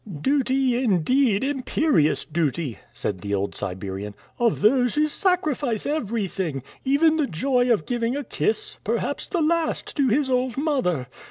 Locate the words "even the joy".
6.83-7.71